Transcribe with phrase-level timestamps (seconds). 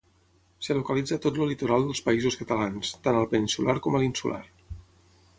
[0.61, 4.41] Es localitza a tot el litoral dels Països Catalans, tant al peninsular com a l'insular.